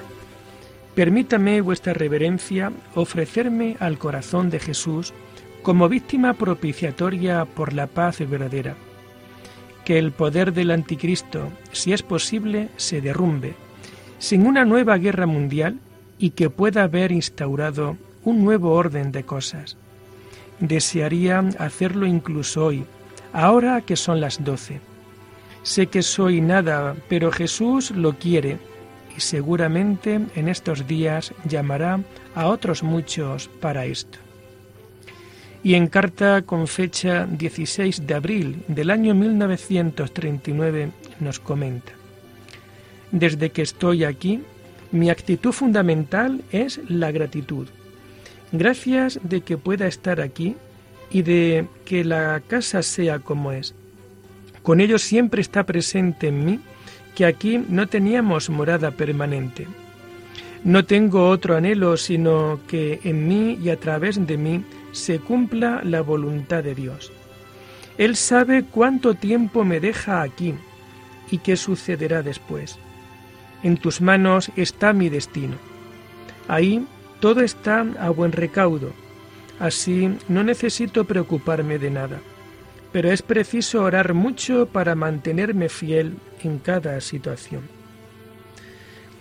permítame 0.95 1.61
vuestra 1.61 1.93
reverencia 1.93 2.73
ofrecerme 2.95 3.77
al 3.81 3.99
corazón 3.99 4.49
de 4.49 4.59
Jesús 4.59 5.13
como 5.63 5.89
víctima 5.89 6.35
propiciatoria 6.35 7.45
por 7.45 7.75
la 7.75 7.87
paz 7.87 8.19
verdadera. 8.29 8.77
Que 9.85 9.99
el 9.99 10.13
poder 10.13 10.53
del 10.55 10.71
anticristo, 10.71 11.53
si 11.73 11.93
es 11.93 12.03
posible, 12.03 12.69
se 12.77 13.01
derrumbe, 13.01 13.55
sin 14.19 14.47
una 14.47 14.65
nueva 14.65 14.97
guerra 14.97 15.27
mundial 15.27 15.79
y 16.23 16.31
que 16.31 16.49
pueda 16.49 16.85
haber 16.85 17.12
instaurado 17.12 17.99
un 18.25 18.43
nuevo 18.43 18.73
orden 18.73 19.12
de 19.12 19.25
cosas 19.25 19.76
Desearía 20.62 21.41
hacerlo 21.59 22.07
incluso 22.07 22.67
hoy, 22.67 22.85
ahora 23.33 23.81
que 23.81 23.97
son 23.97 24.21
las 24.21 24.45
doce. 24.45 24.81
Sé 25.64 25.88
que 25.88 26.02
soy 26.02 26.41
nada, 26.41 26.95
pero 27.09 27.33
Jesús 27.33 27.91
lo 27.91 28.17
quiere 28.17 28.59
y 29.17 29.21
seguramente 29.21 30.21
en 30.37 30.49
estos 30.49 30.87
días 30.87 31.35
llamará 31.49 31.99
a 32.37 32.47
otros 32.47 32.85
muchos 32.85 33.49
para 33.61 33.87
esto. 33.87 34.19
Y 35.64 35.75
en 35.75 35.88
carta 35.88 36.43
con 36.43 36.69
fecha 36.69 37.26
16 37.26 38.07
de 38.07 38.14
abril 38.14 38.62
del 38.69 38.91
año 38.91 39.17
1939 39.17 40.93
nos 41.19 41.41
comenta, 41.41 41.91
Desde 43.11 43.50
que 43.50 43.62
estoy 43.62 44.05
aquí, 44.05 44.43
mi 44.93 45.11
actitud 45.11 45.53
fundamental 45.53 46.43
es 46.53 46.81
la 46.89 47.11
gratitud 47.11 47.69
Gracias 48.53 49.19
de 49.23 49.41
que 49.41 49.57
pueda 49.57 49.87
estar 49.87 50.21
aquí 50.21 50.57
y 51.11 51.23
de 51.23 51.67
que 51.87 52.05
la 52.05 52.43
casa 52.47 52.83
sea 52.83 53.19
como 53.19 53.51
es. 53.51 53.75
Con 54.63 54.81
ello 54.81 54.99
siempre 54.99 55.41
está 55.41 55.65
presente 55.65 56.29
en 56.29 56.45
mí 56.45 56.61
que 57.15 57.25
aquí 57.25 57.65
no 57.67 57.87
teníamos 57.87 58.51
morada 58.51 58.91
permanente. 58.91 59.67
No 60.65 60.85
tengo 60.85 61.29
otro 61.29 61.57
anhelo 61.57 61.97
sino 61.97 62.61
que 62.69 63.01
en 63.05 63.27
mí 63.27 63.59
y 63.63 63.71
a 63.71 63.81
través 63.81 64.25
de 64.27 64.37
mí 64.37 64.65
se 64.93 65.19
cumpla 65.19 65.81
la 65.83 66.03
voluntad 66.03 66.63
de 66.63 66.75
Dios. 66.75 67.11
Él 67.97 68.17
sabe 68.17 68.65
cuánto 68.65 69.15
tiempo 69.15 69.65
me 69.65 69.81
deja 69.81 70.21
aquí 70.21 70.55
y 71.31 71.39
qué 71.39 71.57
sucederá 71.57 72.23
después. 72.23 72.79
En 73.62 73.76
tus 73.76 74.00
manos 74.00 74.50
está 74.57 74.92
mi 74.92 75.09
destino. 75.09 75.54
Ahí 76.49 76.87
todo 77.21 77.40
está 77.40 77.87
a 78.00 78.11
buen 78.11 78.33
recaudo, 78.33 78.92
así 79.61 80.16
no 80.28 80.42
necesito 80.42 81.04
preocuparme 81.04 81.78
de 81.78 81.90
nada. 81.90 82.21
Pero 82.92 83.11
es 83.11 83.23
preciso 83.23 83.83
orar 83.83 84.12
mucho 84.12 84.66
para 84.66 84.95
mantenerme 84.95 85.69
fiel 85.69 86.16
en 86.42 86.59
cada 86.59 87.00
situación. 87.00 87.62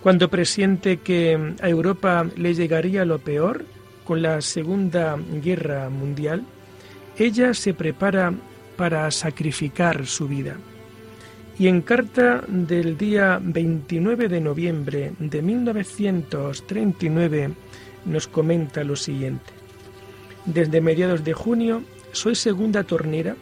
Cuando 0.02 0.28
presiente 0.28 0.96
que 0.96 1.54
a 1.62 1.68
Europa 1.68 2.26
le 2.36 2.54
llegaría 2.54 3.04
lo 3.04 3.20
peor 3.20 3.64
con 4.04 4.20
la 4.20 4.40
Segunda 4.40 5.16
Guerra 5.16 5.88
Mundial, 5.90 6.44
ella 7.16 7.54
se 7.54 7.72
prepara 7.72 8.32
para 8.76 9.08
sacrificar 9.12 10.06
su 10.06 10.26
vida. 10.26 10.56
Y 11.58 11.68
en 11.68 11.82
carta 11.82 12.42
del 12.48 12.96
día 12.96 13.38
29 13.42 14.28
de 14.28 14.40
noviembre 14.40 15.12
de 15.18 15.42
1939 15.42 17.50
nos 18.06 18.26
comenta 18.26 18.82
lo 18.84 18.96
siguiente. 18.96 19.52
Desde 20.44 20.80
mediados 20.80 21.24
de 21.24 21.34
junio 21.34 21.82
soy 22.12 22.34
segunda 22.34 22.84
tornera 22.84 23.36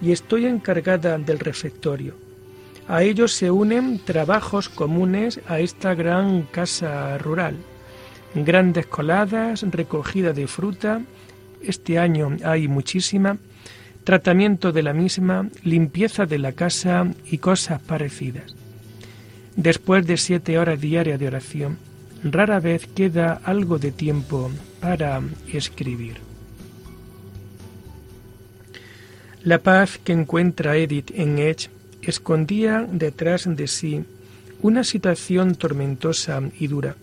y 0.00 0.12
estoy 0.12 0.46
encargada 0.46 1.18
del 1.18 1.38
refectorio. 1.38 2.14
A 2.88 3.02
ellos 3.02 3.32
se 3.32 3.50
unen 3.50 4.00
trabajos 4.04 4.68
comunes 4.68 5.40
a 5.46 5.60
esta 5.60 5.94
gran 5.94 6.42
casa 6.42 7.18
rural. 7.18 7.56
Grandes 8.34 8.86
coladas, 8.86 9.64
recogida 9.70 10.32
de 10.32 10.46
fruta, 10.46 11.02
este 11.62 11.98
año 11.98 12.36
hay 12.42 12.68
muchísima, 12.68 13.36
tratamiento 14.04 14.72
de 14.72 14.82
la 14.82 14.92
misma, 14.92 15.48
limpieza 15.62 16.26
de 16.26 16.38
la 16.38 16.52
casa 16.52 17.06
y 17.30 17.38
cosas 17.38 17.80
parecidas. 17.80 18.54
Después 19.56 20.06
de 20.06 20.16
siete 20.16 20.58
horas 20.58 20.80
diarias 20.80 21.18
de 21.18 21.26
oración, 21.26 21.78
rara 22.24 22.60
vez 22.60 22.86
queda 22.86 23.40
algo 23.44 23.78
de 23.78 23.92
tiempo 23.92 24.50
para 24.80 25.20
escribir. 25.52 26.16
La 29.42 29.58
paz 29.58 29.98
que 30.02 30.12
encuentra 30.12 30.76
Edith 30.76 31.10
en 31.14 31.38
Edge 31.38 31.70
escondía 32.02 32.86
detrás 32.90 33.48
de 33.48 33.66
sí 33.66 34.04
una 34.62 34.84
situación 34.84 35.54
tormentosa 35.54 36.42
y 36.58 36.66
dura, 36.66 36.96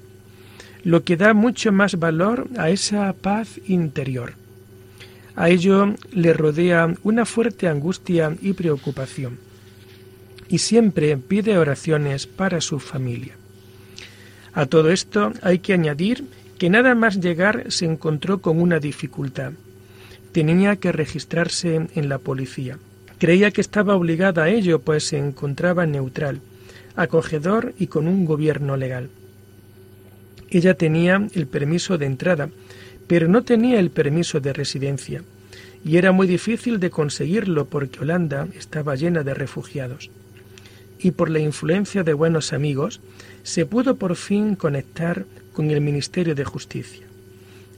lo 0.83 1.03
que 1.03 1.17
da 1.17 1.33
mucho 1.33 1.71
más 1.71 1.97
valor 1.97 2.47
a 2.57 2.69
esa 2.69 3.11
paz 3.13 3.59
interior. 3.67 4.33
A 5.37 5.49
ello 5.49 5.93
le 6.11 6.33
rodea 6.33 6.95
una 7.03 7.23
fuerte 7.23 7.67
angustia 7.67 8.35
y 8.41 8.53
preocupación, 8.53 9.37
y 10.49 10.57
siempre 10.57 11.15
pide 11.15 11.59
oraciones 11.59 12.25
para 12.25 12.59
su 12.59 12.79
familia. 12.79 13.35
A 14.53 14.65
todo 14.65 14.89
esto 14.89 15.31
hay 15.43 15.59
que 15.59 15.73
añadir 15.73 16.25
que 16.57 16.71
nada 16.71 16.95
más 16.95 17.19
llegar 17.19 17.71
se 17.71 17.85
encontró 17.85 18.41
con 18.41 18.59
una 18.59 18.79
dificultad. 18.79 19.53
Tenía 20.31 20.77
que 20.77 20.91
registrarse 20.91 21.87
en 21.93 22.09
la 22.09 22.17
policía. 22.17 22.79
Creía 23.19 23.51
que 23.51 23.61
estaba 23.61 23.95
obligada 23.95 24.45
a 24.45 24.49
ello, 24.49 24.81
pues 24.81 25.03
se 25.03 25.19
encontraba 25.19 25.85
neutral, 25.85 26.41
acogedor 26.95 27.75
y 27.77 27.85
con 27.85 28.07
un 28.07 28.25
gobierno 28.25 28.75
legal. 28.75 29.09
Ella 30.49 30.73
tenía 30.73 31.27
el 31.35 31.45
permiso 31.45 31.99
de 31.99 32.07
entrada, 32.07 32.49
pero 33.07 33.27
no 33.27 33.43
tenía 33.43 33.79
el 33.79 33.89
permiso 33.89 34.39
de 34.39 34.53
residencia, 34.53 35.23
y 35.83 35.97
era 35.97 36.11
muy 36.11 36.27
difícil 36.27 36.79
de 36.79 36.89
conseguirlo 36.89 37.65
porque 37.65 38.01
Holanda 38.01 38.47
estaba 38.57 38.95
llena 38.95 39.23
de 39.23 39.33
refugiados. 39.33 40.09
Y 40.99 41.11
por 41.11 41.29
la 41.29 41.39
influencia 41.39 42.03
de 42.03 42.13
buenos 42.13 42.53
amigos, 42.53 42.99
se 43.43 43.65
pudo 43.65 43.95
por 43.95 44.15
fin 44.15 44.55
conectar 44.55 45.25
con 45.53 45.71
el 45.71 45.79
Ministerio 45.79 46.35
de 46.35 46.43
Justicia. 46.43 47.05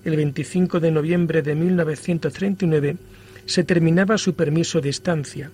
El 0.03 0.15
25 0.15 0.79
de 0.79 0.91
noviembre 0.91 1.41
de 1.41 1.55
1939 1.55 2.97
se 3.45 3.63
terminaba 3.63 4.17
su 4.17 4.33
permiso 4.33 4.79
de 4.81 4.89
estancia 4.89 5.51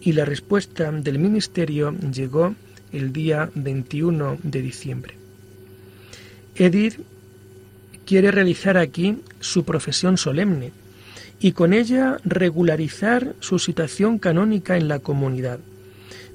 y 0.00 0.12
la 0.12 0.24
respuesta 0.24 0.90
del 0.90 1.18
Ministerio 1.18 1.94
llegó 2.12 2.54
el 2.92 3.12
día 3.12 3.50
21 3.54 4.38
de 4.42 4.62
diciembre. 4.62 5.14
Edith 6.56 7.00
quiere 8.08 8.30
realizar 8.30 8.78
aquí 8.78 9.18
su 9.38 9.64
profesión 9.64 10.16
solemne 10.16 10.72
y 11.40 11.52
con 11.52 11.74
ella 11.74 12.16
regularizar 12.24 13.34
su 13.40 13.58
situación 13.58 14.18
canónica 14.18 14.78
en 14.78 14.88
la 14.88 14.98
comunidad 14.98 15.58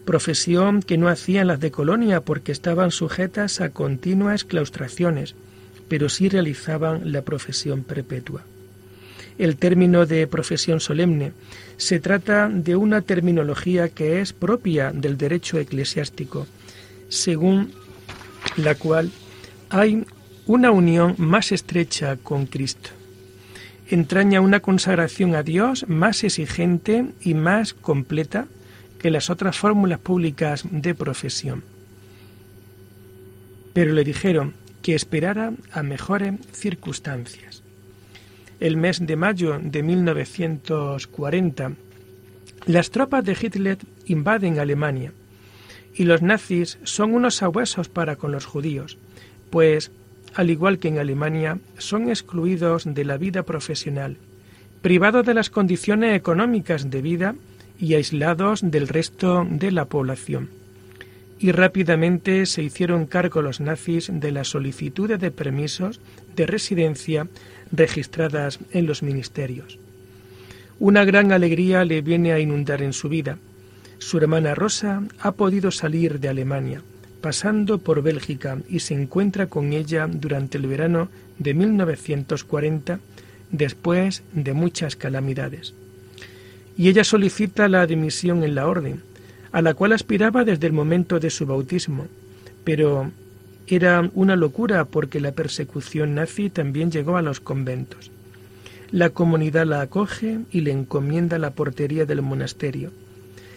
profesión 0.04 0.84
que 0.84 1.00
no 1.00 1.08
hacían 1.08 1.48
las 1.48 1.60
de 1.60 1.72
Colonia 1.72 2.22
porque 2.22 2.52
estaban 2.52 2.92
sujetas 2.92 3.60
a 3.60 3.70
continuas 3.70 4.44
claustraciones, 4.44 5.34
pero 5.88 6.10
sí 6.10 6.30
realizaban 6.30 7.12
la 7.12 7.24
profesión 7.24 7.84
perpetua. 7.84 8.44
El 9.38 9.56
término 9.56 10.06
de 10.06 10.28
profesión 10.28 10.80
solemne 10.80 11.34
se 11.78 12.00
trata 12.00 12.50
de 12.50 12.76
una 12.76 13.02
terminología 13.02 13.90
que 13.90 14.22
es 14.22 14.32
propia 14.32 14.92
del 14.92 15.18
derecho 15.18 15.58
eclesiástico, 15.58 16.46
según 17.10 17.72
la 18.58 18.76
cual 18.76 19.10
hay 19.70 20.06
una 20.46 20.72
unión 20.72 21.16
más 21.18 21.52
estrecha 21.52 22.18
con 22.18 22.46
Cristo. 22.48 22.90
Entraña 23.90 24.42
una 24.42 24.60
consagración 24.60 25.36
a 25.36 25.44
Dios 25.44 25.86
más 25.88 26.24
exigente 26.24 27.06
y 27.22 27.34
más 27.34 27.74
completa 27.74 28.48
que 29.00 29.12
las 29.12 29.30
otras 29.30 29.58
fórmulas 29.58 30.00
públicas 30.00 30.66
de 30.70 30.96
profesión. 30.96 31.64
Pero 33.74 33.94
le 33.94 34.04
dijeron 34.04 34.54
que 34.82 34.96
esperara 34.96 35.54
a 35.72 35.84
mejores 35.84 36.34
circunstancias. 36.52 37.64
El 38.60 38.78
mes 38.78 39.06
de 39.06 39.16
mayo 39.16 39.60
de 39.62 39.84
1940, 39.84 41.74
las 42.66 42.92
tropas 42.92 43.26
de 43.26 43.38
Hitler 43.40 43.78
invaden 44.06 44.60
Alemania 44.60 45.14
y 45.96 46.04
los 46.04 46.22
nazis 46.22 46.80
son 46.84 47.14
unos 47.14 47.36
sabuesos 47.36 47.90
para 47.90 48.16
con 48.16 48.32
los 48.32 48.46
judíos, 48.46 48.98
pues, 49.50 49.92
al 50.36 50.50
igual 50.50 50.80
que 50.80 50.88
en 50.88 50.98
Alemania, 50.98 51.60
son 51.78 52.10
excluidos 52.10 52.84
de 52.86 53.06
la 53.06 53.18
vida 53.18 53.44
profesional, 53.44 54.18
privados 54.82 55.26
de 55.26 55.34
las 55.34 55.50
condiciones 55.50 56.16
económicas 56.16 56.90
de 56.90 57.02
vida 57.02 57.36
y 57.80 57.96
aislados 57.96 58.62
del 58.64 58.88
resto 58.88 59.46
de 59.50 59.72
la 59.72 59.86
población. 59.86 60.50
Y 61.40 61.52
rápidamente 61.52 62.46
se 62.46 62.64
hicieron 62.64 63.06
cargo 63.06 63.42
los 63.42 63.60
nazis 63.60 64.10
de 64.12 64.32
las 64.32 64.50
solicitudes 64.50 65.20
de 65.20 65.32
permisos 65.32 66.00
de 66.36 66.46
residencia 66.46 67.28
registradas 67.72 68.60
en 68.72 68.86
los 68.86 69.04
ministerios. 69.04 69.78
Una 70.80 71.06
gran 71.06 71.32
alegría 71.32 71.86
le 71.86 72.02
viene 72.02 72.34
a 72.34 72.40
inundar 72.40 72.82
en 72.82 72.94
su 72.94 73.10
vida. 73.10 73.38
Su 74.00 74.18
hermana 74.18 74.56
Rosa 74.56 75.04
ha 75.20 75.32
podido 75.32 75.72
salir 75.72 76.20
de 76.20 76.30
Alemania, 76.30 76.82
pasando 77.24 77.80
por 77.80 78.04
Bélgica, 78.04 78.60
y 78.70 78.82
se 78.82 78.94
encuentra 78.94 79.48
con 79.48 79.74
ella 79.74 80.06
durante 80.08 80.60
el 80.60 80.68
verano 80.68 81.10
de 81.40 81.56
1940, 81.56 83.00
después 83.50 84.22
de 84.34 84.54
muchas 84.54 84.96
calamidades 84.96 85.74
y 86.78 86.90
ella 86.90 87.04
solicita 87.04 87.68
la 87.68 87.82
admisión 87.82 88.44
en 88.44 88.56
la 88.56 88.68
orden, 88.68 89.02
a 89.52 89.62
la 89.62 89.74
cual 89.74 89.94
aspiraba 89.94 90.44
desde 90.44 90.68
el 90.68 90.74
momento 90.74 91.20
de 91.20 91.30
su 91.30 91.46
bautismo, 91.46 92.08
pero 92.64 93.12
era 93.68 94.10
una 94.14 94.36
locura 94.36 94.86
porque 94.86 95.20
la 95.20 95.32
persecución 95.32 96.16
nazi 96.16 96.50
también 96.50 96.92
llegó 96.92 97.18
a 97.18 97.22
los 97.22 97.40
conventos. 97.40 98.12
La 98.92 99.10
comunidad 99.10 99.66
la 99.66 99.82
acoge 99.82 100.40
y 100.52 100.62
le 100.62 100.72
encomienda 100.72 101.40
la 101.40 101.52
portería 101.52 102.06
del 102.06 102.22
monasterio. 102.22 102.92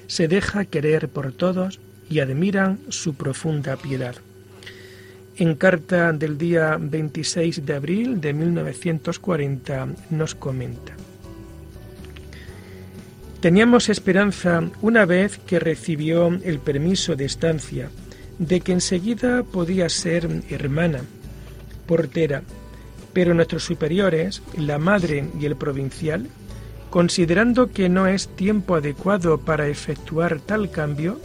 Se 0.07 0.29
deja 0.29 0.65
querer 0.65 1.09
por 1.09 1.33
todos 1.33 1.81
y 2.09 2.21
admiran 2.21 2.79
su 2.89 3.15
profunda 3.15 3.77
piedad. 3.77 4.17
En 5.37 5.55
carta 5.55 6.13
del 6.13 6.39
día 6.39 6.79
26 6.81 7.67
de 7.67 7.75
abril 7.75 8.21
de 8.21 8.33
1940 8.33 9.89
nos 10.11 10.35
comenta. 10.35 10.95
Teníamos 13.41 13.91
esperanza, 13.91 14.63
una 14.81 15.05
vez 15.05 15.39
que 15.39 15.59
recibió 15.59 16.29
el 16.29 16.59
permiso 16.59 17.17
de 17.17 17.27
estancia, 17.27 17.91
de 18.39 18.61
que 18.61 18.73
enseguida 18.73 19.43
podía 19.43 19.89
ser 19.89 20.27
hermana, 20.49 21.03
portera, 21.87 22.43
pero 23.13 23.35
nuestros 23.35 23.65
superiores, 23.65 24.43
la 24.57 24.79
madre 24.79 25.29
y 25.39 25.47
el 25.47 25.57
provincial, 25.57 26.27
considerando 26.91 27.73
que 27.73 27.89
no 27.89 28.07
es 28.07 28.29
tiempo 28.29 28.75
adecuado 28.75 29.39
para 29.39 29.69
efectuar 29.69 30.41
tal 30.41 30.71
cambio, 30.71 31.21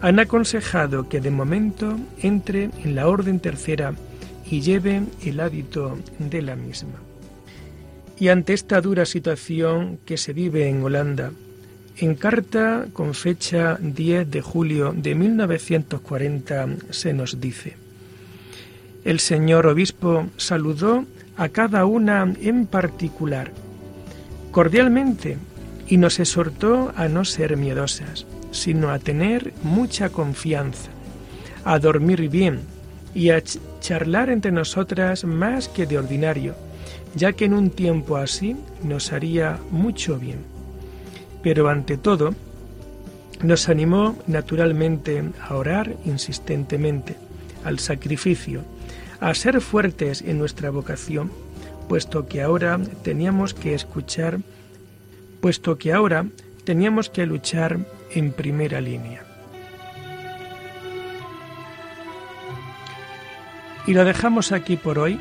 han 0.00 0.18
aconsejado 0.18 1.08
que 1.08 1.20
de 1.20 1.30
momento 1.30 1.98
entre 2.22 2.70
en 2.82 2.94
la 2.94 3.08
orden 3.08 3.40
tercera 3.40 3.94
y 4.50 4.60
lleve 4.60 5.02
el 5.24 5.40
hábito 5.40 5.98
de 6.18 6.42
la 6.42 6.56
misma. 6.56 7.00
Y 8.18 8.28
ante 8.28 8.52
esta 8.52 8.80
dura 8.80 9.06
situación 9.06 9.98
que 10.04 10.16
se 10.16 10.32
vive 10.32 10.68
en 10.68 10.82
Holanda, 10.82 11.32
en 11.96 12.14
carta 12.14 12.86
con 12.92 13.14
fecha 13.14 13.78
10 13.80 14.30
de 14.30 14.40
julio 14.40 14.94
de 14.96 15.14
1940 15.14 16.68
se 16.90 17.12
nos 17.12 17.40
dice, 17.40 17.76
el 19.04 19.20
señor 19.20 19.66
obispo 19.66 20.26
saludó 20.36 21.04
a 21.36 21.48
cada 21.48 21.86
una 21.86 22.30
en 22.42 22.66
particular, 22.66 23.52
cordialmente, 24.50 25.38
y 25.88 25.96
nos 25.96 26.20
exhortó 26.20 26.92
a 26.96 27.08
no 27.08 27.24
ser 27.24 27.56
miedosas, 27.56 28.26
sino 28.50 28.90
a 28.90 28.98
tener 28.98 29.52
mucha 29.62 30.08
confianza, 30.10 30.90
a 31.64 31.78
dormir 31.78 32.28
bien 32.28 32.60
y 33.14 33.30
a 33.30 33.42
charlar 33.80 34.30
entre 34.30 34.52
nosotras 34.52 35.24
más 35.24 35.68
que 35.68 35.86
de 35.86 35.98
ordinario, 35.98 36.54
ya 37.14 37.32
que 37.32 37.46
en 37.46 37.54
un 37.54 37.70
tiempo 37.70 38.16
así 38.16 38.56
nos 38.82 39.12
haría 39.12 39.58
mucho 39.70 40.18
bien. 40.18 40.38
Pero 41.42 41.68
ante 41.68 41.96
todo, 41.96 42.34
nos 43.42 43.68
animó 43.68 44.16
naturalmente 44.26 45.24
a 45.40 45.54
orar 45.54 45.96
insistentemente, 46.04 47.16
al 47.64 47.78
sacrificio, 47.78 48.62
a 49.20 49.34
ser 49.34 49.60
fuertes 49.60 50.22
en 50.22 50.38
nuestra 50.38 50.70
vocación, 50.70 51.30
puesto 51.88 52.26
que 52.26 52.42
ahora 52.42 52.78
teníamos 53.02 53.54
que 53.54 53.74
escuchar, 53.74 54.40
puesto 55.40 55.78
que 55.78 55.92
ahora 55.92 56.26
teníamos 56.62 57.10
que 57.10 57.26
luchar 57.26 57.78
en 58.10 58.32
primera 58.32 58.80
línea. 58.80 59.24
Y 63.86 63.94
lo 63.94 64.04
dejamos 64.04 64.52
aquí 64.52 64.76
por 64.76 64.98
hoy, 64.98 65.18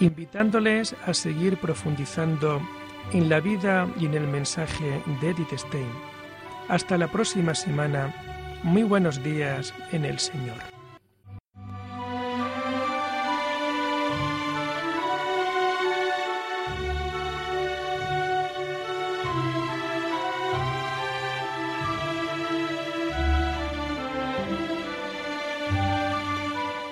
invitándoles 0.00 0.94
a 1.04 1.12
seguir 1.12 1.56
profundizando 1.58 2.60
en 3.12 3.28
la 3.28 3.40
vida 3.40 3.88
y 3.98 4.06
en 4.06 4.14
el 4.14 4.26
mensaje 4.26 5.02
de 5.20 5.30
Edith 5.30 5.56
Stein. 5.56 5.90
Hasta 6.68 6.96
la 6.96 7.08
próxima 7.08 7.54
semana. 7.54 8.14
Muy 8.62 8.84
buenos 8.84 9.22
días 9.22 9.74
en 9.92 10.04
el 10.04 10.18
Señor. 10.18 10.69